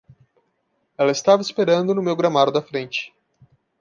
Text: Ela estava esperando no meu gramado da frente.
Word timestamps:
Ela 0.97 1.11
estava 1.11 1.43
esperando 1.43 1.93
no 1.93 2.01
meu 2.01 2.15
gramado 2.15 2.51
da 2.51 2.59
frente. 2.59 3.13